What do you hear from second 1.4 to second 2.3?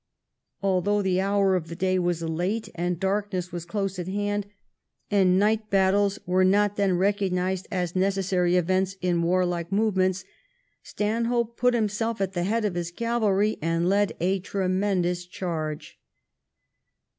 of the day was